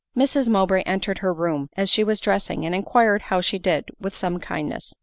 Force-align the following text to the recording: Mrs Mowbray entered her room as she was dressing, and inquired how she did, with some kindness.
Mrs 0.17 0.49
Mowbray 0.49 0.81
entered 0.87 1.19
her 1.19 1.31
room 1.31 1.69
as 1.77 1.87
she 1.87 2.03
was 2.03 2.19
dressing, 2.19 2.65
and 2.65 2.73
inquired 2.73 3.21
how 3.21 3.39
she 3.39 3.59
did, 3.59 3.85
with 3.99 4.15
some 4.15 4.39
kindness. 4.39 4.95